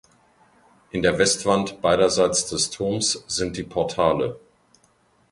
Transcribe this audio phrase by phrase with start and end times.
[0.89, 4.39] In der Westwand beiderseits des Turms sind die Portale.